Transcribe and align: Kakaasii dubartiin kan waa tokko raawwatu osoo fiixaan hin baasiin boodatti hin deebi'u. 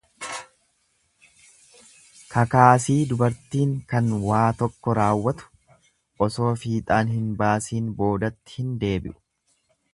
Kakaasii 2.35 2.95
dubartiin 3.11 3.75
kan 3.93 4.09
waa 4.31 4.47
tokko 4.63 4.97
raawwatu 5.01 5.51
osoo 6.29 6.51
fiixaan 6.65 7.15
hin 7.19 7.31
baasiin 7.43 7.95
boodatti 8.01 8.59
hin 8.61 8.77
deebi'u. 8.85 9.19